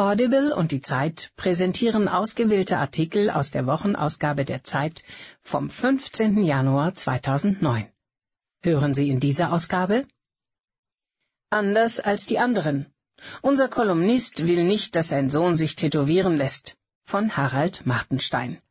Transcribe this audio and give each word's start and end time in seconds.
Audible 0.00 0.54
und 0.54 0.72
die 0.72 0.80
Zeit 0.80 1.30
präsentieren 1.36 2.08
ausgewählte 2.08 2.78
Artikel 2.78 3.28
aus 3.28 3.50
der 3.50 3.66
Wochenausgabe 3.66 4.46
der 4.46 4.64
Zeit 4.64 5.02
vom 5.42 5.68
15. 5.68 6.42
Januar 6.42 6.94
2009. 6.94 7.86
Hören 8.62 8.94
Sie 8.94 9.10
in 9.10 9.20
dieser 9.20 9.52
Ausgabe? 9.52 10.06
Anders 11.50 12.00
als 12.00 12.24
die 12.24 12.38
anderen. 12.38 12.86
Unser 13.42 13.68
Kolumnist 13.68 14.46
will 14.46 14.64
nicht, 14.64 14.96
dass 14.96 15.08
sein 15.08 15.28
Sohn 15.28 15.54
sich 15.54 15.76
tätowieren 15.76 16.34
lässt. 16.34 16.78
Von 17.04 17.36
Harald 17.36 17.84
Martenstein. 17.84 18.62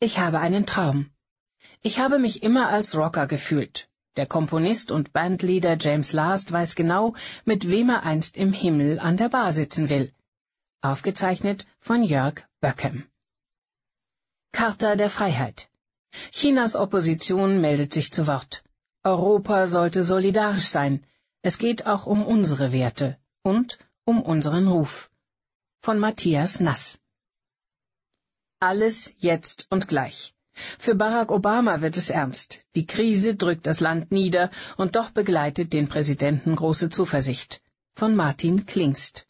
Ich 0.00 0.18
habe 0.18 0.40
einen 0.40 0.66
Traum. 0.66 1.08
Ich 1.82 2.00
habe 2.00 2.18
mich 2.18 2.42
immer 2.42 2.68
als 2.68 2.96
Rocker 2.96 3.28
gefühlt. 3.28 3.88
Der 4.18 4.26
Komponist 4.26 4.90
und 4.90 5.12
Bandleader 5.12 5.76
James 5.78 6.12
Last 6.12 6.50
weiß 6.50 6.74
genau, 6.74 7.14
mit 7.44 7.70
wem 7.70 7.88
er 7.88 8.02
einst 8.02 8.36
im 8.36 8.52
Himmel 8.52 8.98
an 8.98 9.16
der 9.16 9.28
Bar 9.28 9.52
sitzen 9.52 9.90
will. 9.90 10.12
Aufgezeichnet 10.80 11.66
von 11.78 12.02
Jörg 12.02 12.42
Böckem. 12.60 13.06
Charta 14.50 14.96
der 14.96 15.08
Freiheit. 15.08 15.70
Chinas 16.32 16.74
Opposition 16.74 17.60
meldet 17.60 17.92
sich 17.92 18.10
zu 18.12 18.26
Wort. 18.26 18.64
Europa 19.04 19.68
sollte 19.68 20.02
solidarisch 20.02 20.66
sein. 20.66 21.06
Es 21.42 21.58
geht 21.58 21.86
auch 21.86 22.06
um 22.06 22.26
unsere 22.26 22.72
Werte 22.72 23.18
und 23.44 23.78
um 24.04 24.20
unseren 24.20 24.66
Ruf. 24.66 25.12
Von 25.78 26.00
Matthias 26.00 26.58
Nass. 26.58 26.98
Alles 28.58 29.12
jetzt 29.18 29.68
und 29.70 29.86
gleich. 29.86 30.34
Für 30.78 30.94
Barack 30.94 31.30
Obama 31.30 31.80
wird 31.80 31.96
es 31.96 32.10
ernst. 32.10 32.60
Die 32.74 32.86
Krise 32.86 33.34
drückt 33.34 33.66
das 33.66 33.80
Land 33.80 34.12
nieder, 34.12 34.50
und 34.76 34.96
doch 34.96 35.10
begleitet 35.10 35.72
den 35.72 35.88
Präsidenten 35.88 36.56
große 36.56 36.90
Zuversicht. 36.90 37.62
Von 37.94 38.14
Martin 38.14 38.66
Klingst. 38.66 39.26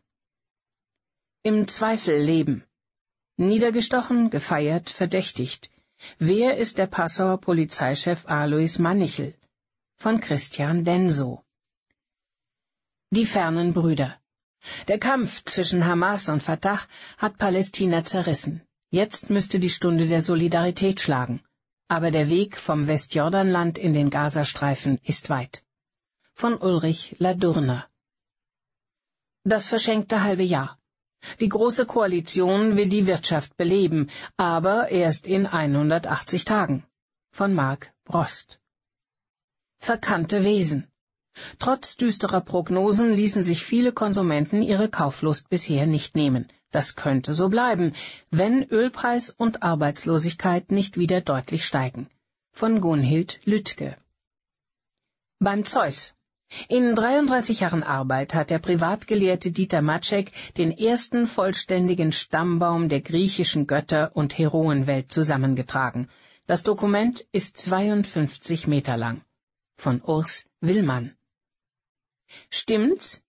Im 1.42 1.68
Zweifel 1.68 2.20
leben. 2.20 2.64
Niedergestochen, 3.36 4.30
gefeiert, 4.30 4.90
verdächtigt. 4.90 5.70
Wer 6.18 6.58
ist 6.58 6.78
der 6.78 6.86
Passauer 6.86 7.40
Polizeichef 7.40 8.26
Alois 8.26 8.78
Manichel? 8.78 9.34
Von 9.96 10.20
Christian 10.20 10.84
Denso. 10.84 11.44
Die 13.10 13.24
fernen 13.24 13.72
Brüder. 13.72 14.20
Der 14.88 14.98
Kampf 14.98 15.44
zwischen 15.44 15.86
Hamas 15.86 16.28
und 16.28 16.42
Fatah 16.42 16.80
hat 17.16 17.38
Palästina 17.38 18.02
zerrissen. 18.02 18.67
Jetzt 18.90 19.28
müsste 19.28 19.58
die 19.58 19.68
Stunde 19.68 20.06
der 20.06 20.22
Solidarität 20.22 21.00
schlagen. 21.00 21.42
Aber 21.88 22.10
der 22.10 22.30
Weg 22.30 22.56
vom 22.56 22.86
Westjordanland 22.86 23.78
in 23.78 23.92
den 23.92 24.08
Gazastreifen 24.08 24.98
ist 25.02 25.28
weit. 25.28 25.62
Von 26.34 26.56
Ulrich 26.56 27.16
Ladurner 27.18 27.86
Das 29.44 29.68
verschenkte 29.68 30.22
halbe 30.22 30.42
Jahr. 30.42 30.78
Die 31.40 31.48
Große 31.48 31.84
Koalition 31.84 32.76
will 32.76 32.88
die 32.88 33.06
Wirtschaft 33.06 33.56
beleben, 33.56 34.08
aber 34.36 34.90
erst 34.90 35.26
in 35.26 35.46
180 35.46 36.44
Tagen. 36.44 36.84
Von 37.30 37.54
Marc 37.54 37.92
Brost 38.04 38.58
Verkannte 39.78 40.44
Wesen 40.44 40.88
Trotz 41.58 41.96
düsterer 41.96 42.40
Prognosen 42.40 43.12
ließen 43.12 43.44
sich 43.44 43.64
viele 43.64 43.92
Konsumenten 43.92 44.62
ihre 44.62 44.88
Kauflust 44.88 45.48
bisher 45.48 45.86
nicht 45.86 46.16
nehmen. 46.16 46.48
Das 46.70 46.96
könnte 46.96 47.32
so 47.32 47.48
bleiben, 47.48 47.94
wenn 48.30 48.62
Ölpreis 48.62 49.30
und 49.30 49.62
Arbeitslosigkeit 49.62 50.70
nicht 50.70 50.98
wieder 50.98 51.20
deutlich 51.22 51.64
steigen. 51.64 52.10
Von 52.52 52.80
Gunhild 52.80 53.40
Lüttke. 53.44 53.96
Beim 55.38 55.64
Zeus. 55.64 56.14
In 56.68 56.94
33 56.94 57.60
Jahren 57.60 57.82
Arbeit 57.82 58.34
hat 58.34 58.50
der 58.50 58.58
Privatgelehrte 58.58 59.50
Dieter 59.50 59.82
Maczek 59.82 60.32
den 60.56 60.72
ersten 60.72 61.26
vollständigen 61.26 62.12
Stammbaum 62.12 62.88
der 62.88 63.02
griechischen 63.02 63.66
Götter- 63.66 64.14
und 64.14 64.36
Heroenwelt 64.38 65.12
zusammengetragen. 65.12 66.08
Das 66.46 66.62
Dokument 66.62 67.26
ist 67.32 67.58
52 67.58 68.66
Meter 68.66 68.96
lang. 68.96 69.22
Von 69.76 70.00
Urs 70.02 70.46
Willmann. 70.60 71.14
Stimmt's? 72.50 73.22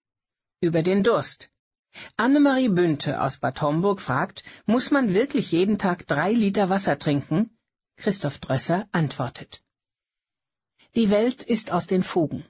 Über 0.62 0.82
den 0.82 1.04
Durst. 1.04 1.50
Annemarie 2.18 2.70
Bünte 2.70 3.22
aus 3.22 3.38
Bad 3.38 3.62
Homburg 3.62 4.02
fragt, 4.02 4.44
muss 4.66 4.92
man 4.92 5.14
wirklich 5.14 5.52
jeden 5.52 5.78
Tag 5.78 6.06
drei 6.08 6.32
Liter 6.34 6.70
Wasser 6.70 7.00
trinken? 7.00 7.50
Christoph 7.98 8.40
Drösser 8.40 8.88
antwortet. 8.92 9.64
Die 10.96 11.10
Welt 11.12 11.44
ist 11.44 11.72
aus 11.72 11.88
den 11.88 12.04
Fugen. 12.04 12.46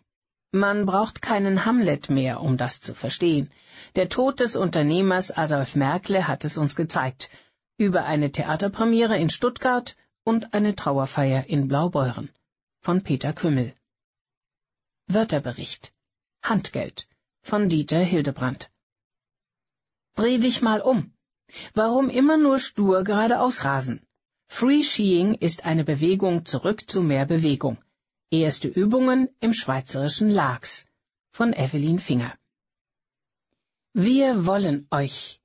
Man 0.51 0.85
braucht 0.85 1.21
keinen 1.21 1.65
Hamlet 1.65 2.09
mehr, 2.09 2.41
um 2.41 2.57
das 2.57 2.81
zu 2.81 2.95
verstehen. 2.95 3.51
Der 3.95 4.09
Tod 4.09 4.39
des 4.39 4.55
Unternehmers 4.55 5.31
Adolf 5.31 5.75
Merkle 5.75 6.27
hat 6.27 6.43
es 6.45 6.57
uns 6.57 6.75
gezeigt, 6.75 7.29
über 7.77 8.05
eine 8.05 8.31
Theaterpremiere 8.31 9.17
in 9.17 9.29
Stuttgart 9.29 9.95
und 10.23 10.53
eine 10.53 10.75
Trauerfeier 10.75 11.45
in 11.45 11.67
Blaubeuren. 11.67 12.29
Von 12.81 13.03
Peter 13.03 13.33
Kümmel. 13.33 13.73
Wörterbericht 15.07 15.93
Handgeld 16.43 17.07
von 17.41 17.69
Dieter 17.69 17.99
Hildebrandt 17.99 18.69
Dreh 20.19 20.37
dich 20.37 20.61
mal 20.61 20.81
um. 20.81 21.13
Warum 21.73 22.09
immer 22.09 22.35
nur 22.35 22.59
stur 22.59 23.05
geradeaus 23.05 23.63
rasen? 23.63 24.01
Free 24.49 24.83
Skiing 24.83 25.35
ist 25.35 25.63
eine 25.63 25.85
Bewegung 25.85 26.43
zurück 26.45 26.89
zu 26.89 27.01
mehr 27.01 27.25
Bewegung. 27.25 27.77
Erste 28.29 28.67
Übungen 28.67 29.29
im 29.39 29.53
schweizerischen 29.53 30.29
Laax 30.29 30.85
von 31.31 31.53
Evelyn 31.53 31.99
Finger. 31.99 32.33
Wir 33.93 34.45
wollen 34.45 34.87
euch. 34.91 35.39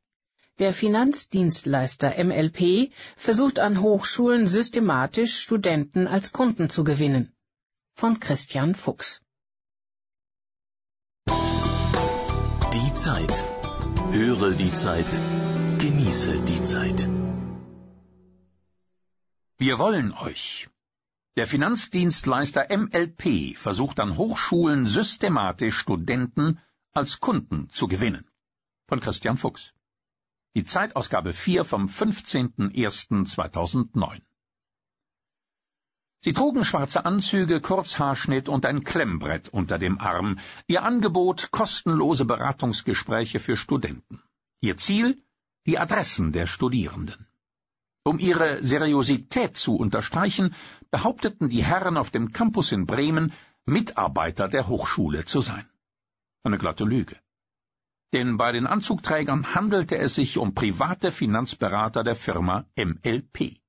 Der 0.59 0.73
Finanzdienstleister 0.73 2.13
MLP 2.25 2.91
versucht 3.17 3.61
an 3.61 3.81
Hochschulen 3.81 4.49
systematisch 4.49 5.39
Studenten 5.39 6.09
als 6.09 6.33
Kunden 6.33 6.69
zu 6.69 6.83
gewinnen. 6.83 7.33
Von 7.95 8.19
Christian 8.19 8.75
Fuchs. 8.75 9.21
Die 12.77 12.93
Zeit 12.95 13.64
Höre 14.13 14.53
die 14.53 14.73
Zeit, 14.73 15.19
genieße 15.79 16.41
die 16.43 16.63
Zeit. 16.63 17.09
Wir 19.59 19.79
wollen 19.79 20.13
euch. 20.13 20.69
Der 21.37 21.47
Finanzdienstleister 21.47 22.67
MLP 22.77 23.57
versucht 23.57 24.01
an 24.01 24.17
Hochschulen 24.17 24.87
systematisch 24.87 25.79
Studenten 25.79 26.59
als 26.93 27.21
Kunden 27.21 27.71
zu 27.71 27.87
gewinnen. 27.89 28.27
Von 28.89 29.01
Christian 29.01 29.37
Fuchs. 29.37 29.73
Die 30.55 30.65
Zeitausgabe 30.65 31.33
4 31.33 31.65
vom 31.65 31.87
15.01.2009. 31.87 34.21
Sie 36.25 36.33
trugen 36.33 36.65
schwarze 36.65 37.05
Anzüge, 37.05 37.61
Kurzhaarschnitt 37.61 38.49
und 38.49 38.65
ein 38.65 38.83
Klemmbrett 38.83 39.51
unter 39.51 39.79
dem 39.79 40.01
Arm. 40.01 40.39
Ihr 40.67 40.83
Angebot 40.83 41.51
kostenlose 41.51 42.25
Beratungsgespräche 42.25 43.41
für 43.41 43.59
Studenten. 43.59 44.23
Ihr 44.63 44.79
Ziel 44.79 45.23
die 45.67 45.79
Adressen 45.79 46.33
der 46.33 46.47
Studierenden. 46.47 47.27
Um 48.05 48.19
ihre 48.19 48.63
Seriosität 48.63 49.59
zu 49.59 49.77
unterstreichen, 49.77 50.55
behaupteten 50.91 51.51
die 51.51 51.63
Herren 51.63 51.99
auf 51.99 52.11
dem 52.11 52.33
Campus 52.33 52.73
in 52.73 52.87
Bremen, 52.87 53.35
Mitarbeiter 53.67 54.49
der 54.49 54.67
Hochschule 54.67 55.27
zu 55.27 55.43
sein. 55.43 55.69
Eine 56.43 56.57
glatte 56.57 56.85
Lüge. 56.85 57.17
Denn 58.15 58.39
bei 58.39 58.51
den 58.51 58.67
Anzugträgern 58.67 59.55
handelte 59.55 59.99
es 59.99 60.15
sich 60.15 60.39
um 60.39 60.55
private 60.55 61.13
Finanzberater 61.13 62.03
der 62.03 62.17
Firma 62.17 62.65
MLP. 62.77 63.61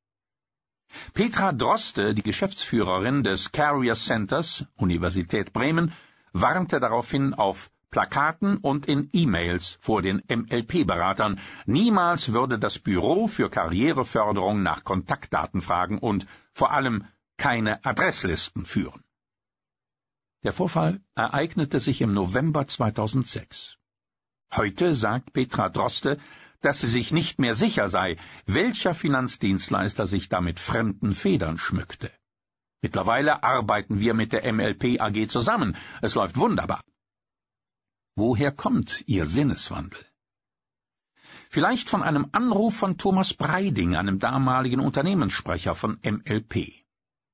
Petra 1.13 1.51
Droste, 1.51 2.13
die 2.13 2.23
Geschäftsführerin 2.23 3.23
des 3.23 3.51
Carrier 3.51 3.95
Centers, 3.95 4.65
Universität 4.75 5.53
Bremen, 5.53 5.93
warnte 6.33 6.79
daraufhin 6.79 7.33
auf 7.33 7.71
Plakaten 7.89 8.57
und 8.57 8.87
in 8.87 9.09
E-Mails 9.13 9.77
vor 9.79 10.01
den 10.01 10.21
MLP-Beratern, 10.27 11.39
niemals 11.65 12.33
würde 12.33 12.59
das 12.59 12.77
Büro 12.79 13.27
für 13.27 13.49
Karriereförderung 13.49 14.61
nach 14.63 14.83
Kontaktdaten 14.83 15.61
fragen 15.61 15.99
und 15.99 16.27
vor 16.51 16.71
allem 16.71 17.05
keine 17.37 17.85
Adresslisten 17.85 18.65
führen. 18.65 19.01
Der 20.43 20.51
Vorfall 20.51 21.01
ereignete 21.15 21.79
sich 21.79 22.01
im 22.01 22.13
November 22.13 22.67
2006. 22.67 23.77
Heute 24.53 24.93
sagt 24.93 25.33
Petra 25.33 25.69
Droste, 25.69 26.19
dass 26.65 26.79
sie 26.79 26.87
sich 26.87 27.11
nicht 27.11 27.37
mehr 27.37 27.53
sicher 27.53 27.89
sei, 27.89 28.17
welcher 28.47 28.95
Finanzdienstleister 28.95 30.07
sich 30.07 30.29
damit 30.29 30.59
fremden 30.59 31.13
Federn 31.13 31.59
schmückte. 31.59 32.11
Mittlerweile 32.81 33.43
arbeiten 33.43 33.99
wir 33.99 34.15
mit 34.15 34.33
der 34.33 34.51
MLP 34.51 34.99
AG 34.99 35.27
zusammen. 35.29 35.77
Es 36.01 36.15
läuft 36.15 36.37
wunderbar. 36.37 36.83
Woher 38.15 38.51
kommt 38.51 39.03
Ihr 39.05 39.27
Sinneswandel? 39.27 40.03
Vielleicht 41.49 41.89
von 41.89 42.01
einem 42.01 42.29
Anruf 42.31 42.75
von 42.75 42.97
Thomas 42.97 43.33
Breiding, 43.35 43.95
einem 43.95 44.17
damaligen 44.19 44.79
Unternehmenssprecher 44.79 45.75
von 45.75 45.99
MLP. 46.03 46.73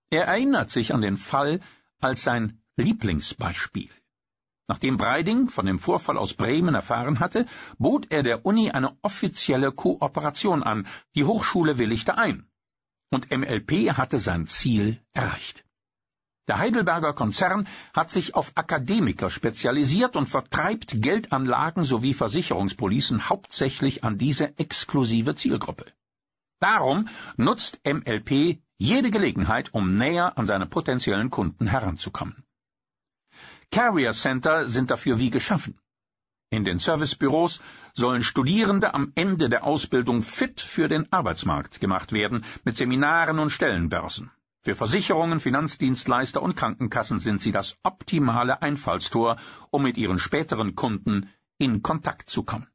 Er 0.10 0.26
erinnert 0.26 0.72
sich 0.72 0.94
an 0.94 1.02
den 1.02 1.16
Fall 1.16 1.62
als 2.00 2.24
sein 2.24 2.62
Lieblingsbeispiel. 2.76 3.90
Nachdem 4.68 4.98
Breiding 4.98 5.50
von 5.50 5.66
dem 5.66 5.80
Vorfall 5.80 6.18
aus 6.18 6.34
Bremen 6.34 6.76
erfahren 6.76 7.20
hatte, 7.20 7.46
bot 7.78 8.08
er 8.12 8.24
der 8.24 8.46
Uni 8.46 8.72
eine 8.72 8.98
offizielle 9.02 9.72
Kooperation 9.72 10.64
an. 10.64 10.88
Die 11.16 11.26
Hochschule 11.26 11.78
willigte 11.78 12.18
ein. 12.18 12.48
Und 13.10 13.30
MLP 13.32 13.98
hatte 13.98 14.20
sein 14.20 14.46
Ziel 14.48 15.02
erreicht. 15.14 15.66
Der 16.48 16.58
Heidelberger 16.58 17.14
Konzern 17.14 17.68
hat 17.94 18.10
sich 18.12 18.36
auf 18.36 18.54
Akademiker 18.56 19.30
spezialisiert 19.30 20.16
und 20.16 20.28
vertreibt 20.28 21.02
Geldanlagen 21.02 21.84
sowie 21.84 22.14
Versicherungspolicen 22.14 23.30
hauptsächlich 23.30 24.04
an 24.04 24.18
diese 24.18 24.58
exklusive 24.58 25.36
Zielgruppe. 25.36 25.86
Darum 26.60 27.08
nutzt 27.38 27.80
MLP 27.86 28.60
jede 28.78 29.12
Gelegenheit, 29.12 29.74
um 29.74 29.96
näher 29.96 30.38
an 30.38 30.46
seine 30.46 30.66
potenziellen 30.66 31.30
Kunden 31.30 31.68
heranzukommen. 31.68 32.44
Carrier 33.72 34.12
Center 34.12 34.68
sind 34.68 34.92
dafür 34.92 35.18
wie 35.18 35.30
geschaffen. 35.30 35.80
In 36.50 36.66
den 36.66 36.80
Servicebüros 36.80 37.62
sollen 37.94 38.22
Studierende 38.22 38.94
am 38.94 39.14
Ende 39.16 39.48
der 39.48 39.64
Ausbildung 39.64 40.22
fit 40.22 40.60
für 40.60 40.90
den 40.90 41.12
Arbeitsmarkt 41.12 41.80
gemacht 41.80 42.12
werden, 42.12 42.44
mit 42.66 42.76
Seminaren 42.76 43.40
und 43.40 43.52
Stellenbörsen. 43.52 44.30
Für 44.64 44.76
Versicherungen, 44.76 45.40
Finanzdienstleister 45.40 46.42
und 46.42 46.58
Krankenkassen 46.58 47.20
sind 47.20 47.42
sie 47.42 47.54
das 47.54 47.78
optimale 47.84 48.62
Einfallstor, 48.62 49.38
um 49.72 49.84
mit 49.84 49.98
ihren 49.98 50.20
späteren 50.20 50.76
Kunden 50.76 51.30
in 51.58 51.82
Kontakt 51.82 52.30
zu 52.30 52.44
kommen. 52.44 52.68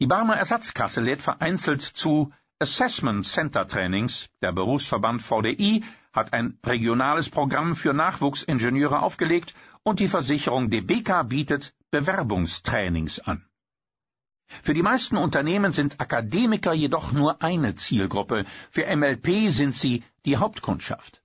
Die 0.00 0.06
Barmer 0.06 0.36
Ersatzkasse 0.36 1.00
lädt 1.00 1.22
vereinzelt 1.22 1.82
zu 1.82 2.32
Assessment 2.58 3.24
Center 3.24 3.68
Trainings. 3.68 4.28
Der 4.42 4.52
Berufsverband 4.52 5.22
VDI 5.22 5.84
hat 6.12 6.32
ein 6.32 6.58
regionales 6.64 7.28
Programm 7.30 7.76
für 7.76 7.94
Nachwuchsingenieure 7.94 9.02
aufgelegt 9.02 9.54
und 9.82 10.00
die 10.00 10.08
Versicherung 10.08 10.70
DBK 10.70 11.22
bietet 11.28 11.74
Bewerbungstrainings 11.90 13.20
an. 13.20 13.44
Für 14.62 14.74
die 14.74 14.82
meisten 14.82 15.16
Unternehmen 15.18 15.72
sind 15.72 16.00
Akademiker 16.00 16.72
jedoch 16.72 17.12
nur 17.12 17.42
eine 17.42 17.74
Zielgruppe, 17.74 18.46
für 18.70 18.86
MLP 18.96 19.50
sind 19.50 19.76
sie 19.76 20.04
die 20.24 20.38
Hauptkundschaft. 20.38 21.22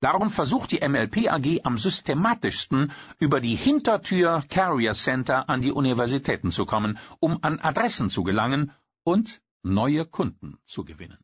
Darum 0.00 0.30
versucht 0.30 0.70
die 0.70 0.86
MLP 0.86 1.28
AG 1.28 1.64
am 1.64 1.76
systematischsten 1.76 2.92
über 3.18 3.40
die 3.40 3.56
Hintertür 3.56 4.44
Carrier 4.48 4.92
Center 4.92 5.48
an 5.48 5.60
die 5.60 5.72
Universitäten 5.72 6.52
zu 6.52 6.66
kommen, 6.66 6.98
um 7.18 7.38
an 7.42 7.58
Adressen 7.58 8.08
zu 8.10 8.22
gelangen 8.22 8.70
und 9.02 9.40
neue 9.62 10.04
Kunden 10.04 10.58
zu 10.66 10.84
gewinnen. 10.84 11.18